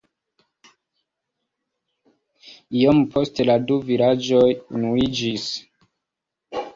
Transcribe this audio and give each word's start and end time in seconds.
Iom 2.79 3.01
poste 3.15 3.47
la 3.49 3.57
du 3.73 3.77
vilaĝoj 3.89 4.41
unuiĝis. 4.79 5.45